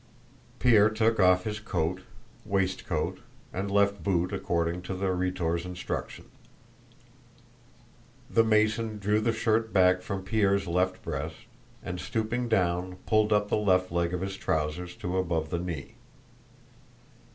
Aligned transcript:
Pierre 0.57 0.89
took 0.89 1.19
off 1.19 1.43
his 1.43 1.59
coat, 1.59 2.01
waistcoat, 2.43 3.19
and 3.53 3.69
left 3.69 4.01
boot 4.03 4.33
according 4.33 4.81
to 4.81 4.95
the 4.95 5.11
Rhetor's 5.13 5.63
instructions. 5.63 6.27
The 8.27 8.43
Mason 8.43 8.97
drew 8.97 9.21
the 9.21 9.31
shirt 9.31 9.71
back 9.71 10.01
from 10.01 10.23
Pierre's 10.23 10.65
left 10.65 11.03
breast, 11.03 11.35
and 11.83 11.99
stooping 11.99 12.49
down 12.49 12.95
pulled 13.05 13.31
up 13.31 13.49
the 13.49 13.57
left 13.57 13.91
leg 13.91 14.11
of 14.11 14.21
his 14.21 14.37
trousers 14.37 14.95
to 14.95 15.19
above 15.19 15.51
the 15.51 15.59
knee. 15.59 15.93